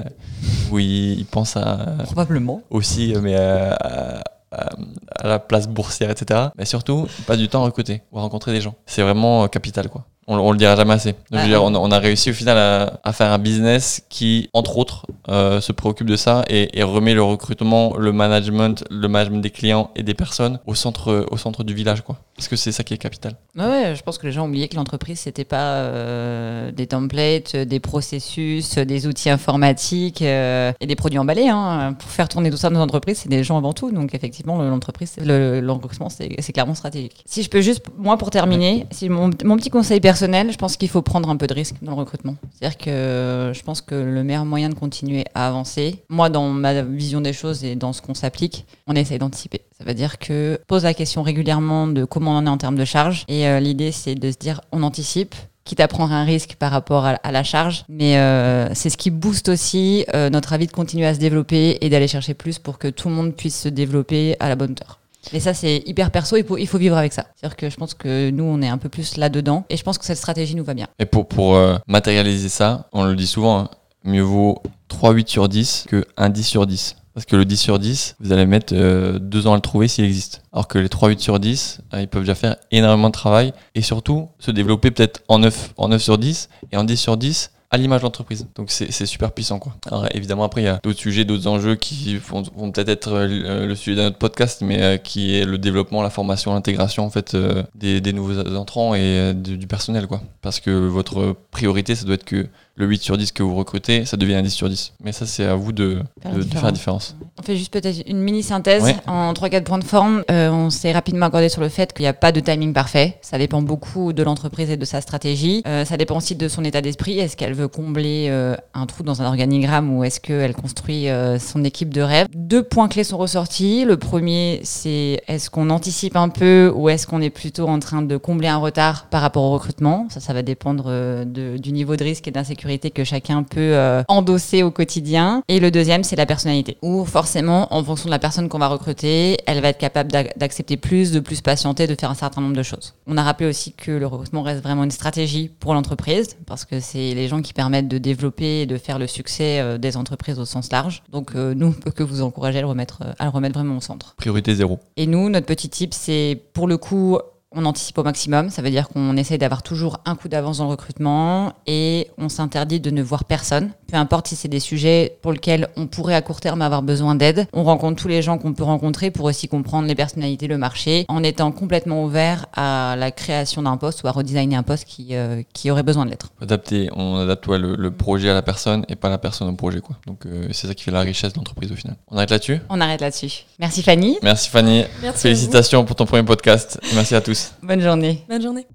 où 0.71 0.79
il, 0.79 1.27
pense 1.27 1.57
à, 1.57 1.97
Probablement. 2.05 2.63
aussi, 2.71 3.13
mais 3.21 3.35
euh, 3.37 3.73
à, 3.75 4.21
à- 4.53 4.71
à 5.19 5.27
la 5.27 5.39
place 5.41 5.67
boursière, 5.67 6.11
etc. 6.13 6.41
Mais 6.57 6.65
surtout, 6.65 7.09
pas 7.27 7.37
du 7.37 7.49
temps 7.49 7.63
à 7.63 7.65
recruter 7.67 8.03
ou 8.13 8.19
à 8.19 8.23
rencontrer 8.23 8.53
des 8.53 8.61
gens. 8.61 8.77
C'est 8.87 9.03
vraiment 9.03 9.49
capital, 9.49 9.89
quoi. 9.89 10.05
On, 10.27 10.37
on 10.39 10.53
le 10.53 10.59
dira 10.59 10.75
jamais 10.77 10.95
assez. 10.95 11.13
Donc, 11.13 11.19
je 11.33 11.37
veux 11.37 11.43
Ouais. 11.43 11.49
dire, 11.49 11.63
on, 11.65 11.75
a- 11.75 11.79
on 11.79 11.91
a 11.91 11.99
réussi 11.99 12.31
au 12.31 12.33
final 12.35 12.57
à, 12.57 13.01
à 13.05 13.13
faire 13.13 13.31
un 13.33 13.39
business 13.39 14.03
qui, 14.09 14.49
entre 14.53 14.79
autres, 14.79 15.07
euh, 15.29 15.61
se 15.61 15.73
préoccupe 15.73 16.09
de 16.09 16.17
ça 16.17 16.45
et, 16.49 16.79
et 16.79 16.83
remet 16.83 17.15
le 17.15 17.23
recrutement, 17.23 17.97
le 17.97 18.13
management, 18.13 18.85
le 18.91 19.09
management 19.09 19.41
des 19.43 19.51
clients 19.51 19.91
et 19.97 20.03
des 20.03 20.15
personnes 20.15 20.59
au 20.67 20.75
centre, 20.75 21.27
au 21.31 21.37
centre 21.37 21.63
du 21.65 21.75
village, 21.75 22.03
quoi. 22.03 22.17
Parce 22.37 22.49
que 22.49 22.57
c'est 22.57 22.73
ça 22.73 22.83
qui 22.83 22.95
est 22.95 22.99
capital. 22.99 23.37
Ouais, 23.57 23.65
ouais, 23.65 23.95
je 23.97 24.03
pense 24.03 24.19
que 24.19 24.27
les 24.27 24.33
gens 24.33 24.45
ont 24.45 24.49
oublié 24.49 24.67
que 24.69 24.75
l'entreprise, 24.75 25.21
c'était 25.21 25.45
pas 25.45 25.75
euh, 25.75 26.73
des 26.73 26.87
templates, 26.89 27.55
des 27.57 27.79
processus, 27.81 28.77
des 28.77 29.07
outils 29.07 29.31
informatiques 29.31 30.23
euh, 30.23 30.73
et 30.81 30.87
des 30.87 30.97
produits 30.97 31.19
emballés. 31.19 31.49
Hein. 31.49 31.95
Pour 31.99 32.11
faire 32.11 32.29
tourner 32.29 32.51
tout 32.51 32.57
ça 32.57 32.71
dans 32.71 32.79
nos 32.79 32.85
entreprises, 32.85 33.19
c'est 33.19 33.29
des 33.29 33.45
gens 33.45 33.57
avant 33.57 33.73
tout. 33.73 33.93
Donc, 33.93 34.15
effectivement, 34.15 34.61
le- 34.61 34.69
l'entreprise, 34.69 35.13
c'est- 35.15 35.25
le, 35.25 35.61
le 35.61 35.73
recrutement, 35.73 36.09
c'est 36.09 36.29
c'est 36.41 36.53
clairement 36.53 36.75
stratégique. 36.75 37.23
Si 37.27 37.43
je 37.43 37.49
peux 37.51 37.61
juste, 37.61 37.83
moi, 37.97 38.17
pour 38.17 38.31
terminer, 38.31 38.87
si 38.91 39.09
mon, 39.09 39.31
mon 39.45 39.57
petit 39.57 39.71
conseil 39.71 40.01
personnel, 40.01 40.14
je 40.15 40.57
pense 40.57 40.77
qu'il 40.77 40.89
faut 40.89 41.03
prendre 41.03 41.29
un 41.29 41.37
peu 41.37 41.47
de 41.47 41.55
risque 41.55 41.77
dans 41.83 41.93
le 41.93 41.99
recrutement. 41.99 42.37
C'est-à-dire 42.53 42.79
que 42.79 43.53
je 43.55 43.63
pense 43.63 43.81
que 43.81 43.95
le 43.95 44.25
meilleur 44.25 44.45
moyen 44.45 44.69
de 44.69 44.75
continuer 44.75 45.25
à 45.35 45.49
avancer, 45.49 46.03
moi, 46.09 46.29
dans 46.29 46.49
ma 46.49 46.83
vision 46.83 47.21
des 47.21 47.33
choses 47.33 47.65
et 47.65 47.77
dans 47.77 47.93
ce 47.93 48.03
qu'on 48.03 48.15
s'applique, 48.15 48.67
on 48.87 48.95
essaye 48.95 49.19
d'anticiper. 49.19 49.63
Ça 49.77 49.85
veut 49.85 49.95
dire 49.95 50.19
que 50.19 50.61
pose 50.67 50.85
la 50.85 50.95
question 50.95 51.23
régulièrement 51.23 51.87
de 51.87 52.05
comment 52.05 52.33
on 52.33 52.37
en 52.37 52.47
est 52.47 52.51
en 52.51 52.59
termes 52.59 52.77
de 52.77 52.85
charge. 52.85 53.25
Et 53.29 53.49
euh, 53.49 53.61
l'idée, 53.61 53.93
c'est 53.93 54.15
de 54.15 54.31
se 54.31 54.37
dire, 54.37 54.61
on 54.73 54.83
anticipe, 54.83 55.35
quitte 55.65 55.81
à 55.81 55.89
prendre 55.89 56.13
un 56.13 56.25
risque 56.25 56.57
par 56.59 56.71
rapport 56.71 57.07
à, 57.07 57.33
la 57.33 57.43
charge. 57.43 57.85
Mais 57.89 58.19
euh, 58.19 58.69
c'est 58.75 58.91
ce 58.91 58.97
qui 58.97 59.11
booste 59.11 59.49
aussi 59.49 60.05
euh, 60.15 60.31
notre 60.31 60.53
avis 60.53 60.67
de 60.67 60.73
continuer 60.73 61.07
à 61.07 61.15
se 61.15 61.19
développer 61.19 61.79
et 61.81 61.89
d'aller 61.89 62.09
chercher 62.09 62.35
plus 62.35 62.59
pour 62.59 62.79
que 62.79 62.89
tout 62.89 63.09
le 63.09 63.15
monde 63.15 63.35
puisse 63.35 63.63
se 63.63 63.69
développer 63.69 64.37
à 64.41 64.49
la 64.49 64.57
bonne 64.57 64.73
hauteur. 64.73 65.01
Et 65.33 65.41
ça, 65.41 65.55
c'est 65.55 65.83
hyper 65.87 66.11
perso, 66.11 66.37
il 66.37 66.67
faut, 66.67 66.79
vivre 66.79 66.97
avec 66.97 67.13
ça. 67.13 67.27
C'est-à-dire 67.35 67.57
que 67.57 67.71
je 67.71 67.77
pense 67.77 67.95
que 67.95 68.31
nous, 68.31 68.45
on 68.45 68.61
est 68.63 68.69
un 68.69 68.79
peu 68.79 68.89
plus 68.89 69.17
là-dedans. 69.17 69.65
Et 69.71 69.77
je 69.77 69.83
pense 69.83 69.99
que 69.99 70.05
cette 70.05 70.19
stratégie 70.19 70.55
nous 70.55 70.65
va 70.65 70.75
bien. 70.75 70.87
Et 70.99 71.07
pour, 71.07 71.57
euh, 71.57 71.77
matérialiser 71.87 72.49
ça, 72.49 72.89
on 72.93 73.05
le 73.05 73.15
dit 73.15 73.27
souvent, 73.27 73.59
hein, 73.59 73.71
mieux 74.05 74.23
vaut 74.23 74.63
3 74.89 75.13
8 75.13 75.29
sur 75.29 75.49
10 75.49 75.87
que 75.89 76.05
1 76.17 76.29
10 76.29 76.43
sur 76.45 76.67
10. 76.67 76.97
Parce 77.15 77.27
que 77.27 77.37
le 77.37 77.45
10 77.45 77.57
sur 77.57 77.79
10, 77.79 78.17
vous 78.19 78.33
allez 78.33 78.45
mettre 78.45 78.75
euh, 78.77 79.21
deux 79.21 79.47
ans 79.47 79.53
à 79.53 79.57
le 79.57 79.61
trouver 79.61 79.87
s'il 79.87 80.05
existe. 80.05 80.43
Alors 80.53 80.67
que 80.67 80.79
les 80.79 80.89
3 80.89 81.11
8 81.11 81.21
sur 81.21 81.39
10, 81.39 81.81
euh, 81.95 82.01
ils 82.01 82.09
peuvent 82.09 82.23
déjà 82.23 82.35
faire 82.35 82.57
énormément 82.73 83.09
de 83.09 83.13
travail 83.13 83.53
et 83.77 83.83
surtout 83.83 84.29
se 84.41 84.51
développer 84.51 84.91
peut-être 84.91 85.23
en 85.29 85.39
9, 85.39 85.75
en 85.77 85.89
9 85.89 86.03
sur 86.03 86.19
10 86.19 86.49
et 86.73 86.77
en 86.77 86.83
10 86.83 86.97
sur 86.97 87.17
10 87.17 87.53
à 87.71 87.77
l'image 87.77 88.03
d'entreprise. 88.03 88.47
Donc 88.55 88.71
c'est 88.71 89.07
super 89.07 89.33
puissant 89.33 89.59
quoi. 89.59 89.75
Alors 89.87 90.07
évidemment 90.13 90.45
après 90.45 90.63
il 90.63 90.65
y 90.65 90.69
a 90.69 90.79
d'autres 90.83 90.99
sujets, 90.99 91.25
d'autres 91.25 91.49
enjeux 91.49 91.75
qui 91.75 92.17
vont, 92.17 92.43
peut-être 92.71 92.89
être 92.89 93.13
euh, 93.13 93.67
le 93.67 93.75
sujet 93.75 93.97
d'un 93.97 94.07
autre 94.09 94.19
podcast, 94.19 94.63
mais 94.63 94.83
euh, 94.83 94.97
qui 94.97 95.37
est 95.37 95.45
le 95.45 95.59
développement, 95.59 96.03
la 96.03 96.11
formation, 96.11 96.55
l'intégration 96.55 97.05
en 97.05 97.11
fait 97.11 97.35
euh, 97.35 97.63
des, 97.75 98.13
nouveaux 98.13 98.39
entrants 98.57 98.95
et 98.95 99.01
euh, 99.01 99.33
du, 99.33 99.59
du 99.59 99.67
personnel 99.67 100.07
quoi. 100.07 100.23
Parce 100.41 100.61
que 100.61 100.71
votre 100.71 101.37
priorité 101.51 101.95
ça 101.95 102.05
doit 102.05 102.15
être 102.15 102.25
que 102.25 102.47
le 102.77 102.87
8 102.87 103.03
sur 103.03 103.17
10 103.17 103.31
que 103.33 103.43
vous 103.43 103.55
recrutez, 103.55 104.05
ça 104.05 104.17
devient 104.17 104.35
un 104.35 104.43
10 104.43 104.51
sur 104.51 104.69
10. 104.69 104.95
Mais 105.05 105.13
ça 105.13 105.27
c'est 105.27 105.45
à 105.45 105.55
vous 105.55 105.73
de, 105.73 106.01
Faire 106.23 106.33
la 106.33 106.39
de, 106.39 106.43
de 106.45 106.49
faire 106.53 106.65
la 106.65 106.73
différence. 106.73 107.17
On 107.39 107.43
fait 107.43 107.57
juste 107.57 107.73
peut-être 107.73 108.03
une 108.09 108.19
mini 108.19 108.43
synthèse 108.43 108.83
Ouais. 108.83 108.97
en 109.07 109.33
3-4 109.33 109.63
points 109.63 109.79
de 109.79 109.85
forme. 109.85 110.25
Euh, 110.31 110.51
on 110.51 110.71
s'est 110.71 110.91
rapidement 110.93 111.27
accordé 111.27 111.49
sur 111.49 111.61
le 111.61 111.69
fait 111.69 111.93
qu'il 111.93 112.03
n'y 112.03 112.09
a 112.09 112.13
pas 112.13 112.33
de 112.33 112.41
timing 112.41 112.73
parfait. 112.73 113.19
Ça 113.23 113.39
dépend 113.39 113.63
beaucoup 113.63 114.13
de 114.13 114.23
l'entreprise 114.25 114.71
et 114.71 114.77
de 114.77 114.85
sa 114.85 115.01
stratégie. 115.01 115.63
Euh, 115.69 115.85
ça 115.85 115.97
dépend 115.97 116.17
aussi 116.17 116.35
de 116.35 116.49
son 116.49 116.65
état 116.65 116.81
d'esprit. 116.81 117.19
Est-ce 117.21 117.37
qu'elle 117.37 117.55
veut 117.55 117.69
combler 117.69 118.27
euh, 118.31 118.57
un 118.75 118.87
trou 118.87 119.05
dans 119.05 119.23
un 119.23 119.27
organigramme 119.27 119.93
ou 119.97 120.03
est-ce 120.03 120.19
qu'elle 120.19 120.55
construit 120.55 121.09
euh, 121.09 121.39
son 121.39 121.63
équipe 121.63 121.95
de 121.95 122.01
rêve? 122.01 122.27
Deux 122.35 122.63
points 122.65 122.89
clés 122.89 123.05
sont 123.05 123.19
ressortis. 123.19 123.85
Le 123.85 123.97
premier, 123.97 124.61
c'est 124.65 125.21
est-ce 125.29 125.49
qu'on 125.49 125.71
anticipe 125.71 126.17
un 126.17 126.29
peu 126.29 126.73
ou 126.75 126.89
est-ce 126.89 127.07
qu'on 127.07 127.21
est 127.21 127.31
plutôt 127.31 127.69
en 127.69 127.79
train 127.79 128.03
de 128.03 128.17
combler 128.17 128.49
un 128.49 128.57
retard 128.59 129.07
par 129.11 129.23
rapport 129.23 129.45
au 129.45 129.51
recrutement? 129.53 130.09
Ça, 130.11 130.19
ça 130.19 130.33
va 130.33 130.43
dépendre 130.43 130.85
de- 131.25 131.57
du 131.57 131.71
niveau 131.73 131.95
de 131.95 132.03
risque 132.03 132.27
et 132.27 132.31
d'insécurité 132.33 132.64
que 132.65 133.05
chacun 133.05 133.43
peut 133.43 133.61
euh, 133.61 134.03
endosser 134.09 134.63
au 134.63 134.71
quotidien. 134.71 135.43
Et 135.49 135.61
le 135.61 135.71
deuxième, 135.71 136.03
c'est 136.03 136.17
la 136.17 136.27
personnalité. 136.27 136.77
Où 136.83 137.05
forcément, 137.05 137.73
en 137.75 137.85
fonction 137.85 138.07
de 138.07 138.11
la 138.11 138.19
personne 138.19 138.49
qu'on 138.49 138.59
va 138.59 138.69
recruter, 138.69 139.37
elle 139.47 139.61
va 139.61 139.69
être 139.69 139.79
capable 139.79 140.11
d'ac- 140.11 140.37
d'accepter 140.39 140.77
plus, 140.77 141.13
de 141.13 141.21
plus 141.21 141.41
patienter, 141.41 141.87
de 141.87 141.95
faire 141.95 142.11
un 142.11 142.15
certain 142.15 142.41
nombre 142.41 142.57
de 142.57 142.63
choses. 142.63 142.95
On 143.07 143.17
a 143.17 143.23
rappelé 143.23 143.49
aussi 143.49 143.73
que 143.73 143.91
le 143.91 144.07
recrutement 144.07 144.43
reste 144.43 144.63
vraiment 144.63 144.85
une 144.85 144.91
stratégie 144.91 145.51
pour 145.61 145.75
l'entreprise, 145.75 146.37
parce 146.47 146.65
que 146.65 146.81
c'est 146.81 147.15
les 147.15 147.29
gens 147.29 147.43
qui 147.43 147.53
permettent 147.53 147.89
de 147.89 147.99
développer 147.99 148.63
et 148.63 148.67
de 148.67 148.79
faire 148.79 148.99
le 148.99 149.07
succès 149.07 149.61
euh, 149.61 149.79
des 149.79 149.97
entreprises 149.97 150.39
au 150.39 150.45
sens 150.47 150.73
large. 150.73 151.03
Donc 151.13 151.37
euh, 151.37 151.55
nous, 151.55 151.69
on 151.69 151.73
peut 151.73 151.91
que 151.91 152.03
vous 152.03 152.23
encourager 152.23 152.59
à 152.59 152.63
le 152.63 152.69
remettre, 152.69 153.03
à 153.19 153.25
le 153.25 153.31
remettre 153.31 153.59
vraiment 153.59 153.77
au 153.77 153.81
centre. 153.81 154.15
Priorité 154.17 154.55
zéro. 154.55 154.81
Et 154.97 155.07
nous, 155.07 155.29
notre 155.29 155.47
petit 155.47 155.69
tip, 155.69 155.95
c'est 155.95 156.41
pour 156.55 156.67
le 156.67 156.79
coup, 156.79 157.19
on 157.55 157.65
anticipe 157.65 157.99
au 157.99 158.03
maximum. 158.03 158.51
Ça 158.51 158.63
veut 158.63 158.71
dire 158.71 158.89
qu'on 158.89 159.17
essaye 159.17 159.39
d'avoir 159.39 159.63
toujours 159.63 159.99
un 160.05 160.15
coup 160.15 160.29
d'avance 160.29 160.59
dans 160.59 160.65
le 160.65 160.71
recrutement 160.71 161.53
et 161.67 162.09
on 162.19 162.29
s'interdit 162.29 162.81
de 162.81 162.91
ne 162.91 163.03
voir 163.03 163.25
personne. 163.25 163.71
Peu 163.87 163.97
importe 163.97 164.29
si 164.29 164.37
c'est 164.37 164.49
des 164.49 164.61
sujets 164.61 165.19
pour 165.23 165.33
lesquels 165.33 165.69
on 165.77 165.87
pourrait 165.87 166.15
à 166.15 166.23
court 166.23 166.41
terme 166.41 166.63
avoir 166.63 166.83
besoin 166.83 167.15
d'aide. 167.15 167.47
On 167.53 167.65
rencontre 167.65 168.01
tous 168.01 168.09
les 168.09 168.23
gens 168.23 168.39
qu'on 168.39 168.53
peut 168.55 168.65
rencontrer 168.65 169.11
pour 169.11 169.27
aussi 169.27 169.49
comprendre 169.49 169.87
les 169.87 169.95
personnalités, 169.95 170.47
le 170.47 170.59
marché, 170.59 171.05
en 171.09 171.23
étant 171.23 171.53
complètement 171.53 172.05
ouvert 172.05 172.47
à 172.55 172.97
la 172.99 173.11
création 173.11 173.63
d'un 173.63 173.77
poste 173.77 174.03
ou 174.03 174.09
à 174.09 174.11
redesigner 174.11 174.57
un 174.57 174.63
poste 174.63 174.85
qui, 174.85 175.15
euh, 175.15 175.43
qui 175.53 175.71
aurait 175.71 175.83
besoin 175.83 176.05
de 176.05 176.11
l'être. 176.11 176.31
Adapter, 176.41 176.89
on 176.97 177.17
adapte 177.17 177.47
ouais, 177.47 177.59
le, 177.59 177.77
le 177.77 177.91
projet 177.91 178.31
à 178.31 178.35
la 178.35 178.43
personne 178.43 178.85
et 178.89 178.97
pas 178.97 179.09
la 179.09 179.19
personne 179.19 179.49
au 179.49 179.55
projet 179.55 179.81
quoi. 179.81 179.97
Donc 180.07 180.27
euh, 180.27 180.49
c'est 180.53 180.67
ça 180.67 180.75
qui 180.75 180.83
fait 180.83 180.91
la 180.91 181.01
richesse 181.01 181.33
de 181.33 181.39
l'entreprise 181.39 181.71
au 181.71 181.77
final. 181.77 181.97
On 182.11 182.17
arrête 182.17 182.31
là-dessus? 182.31 182.61
On 182.69 182.81
arrête 182.81 183.01
là-dessus. 183.01 183.45
Merci 183.59 183.83
Fanny. 183.83 184.19
Merci 184.23 184.51
Fanny. 184.51 184.85
Merci. 185.03 185.21
Félicitations 185.23 185.85
pour 185.85 185.97
ton 185.97 186.07
premier 186.07 186.25
podcast. 186.25 186.81
Merci 186.95 187.15
à 187.15 187.21
tous. 187.21 187.44
Bonne 187.63 187.81
journée. 187.81 188.25
Bonne 188.29 188.43
journée. 188.43 188.67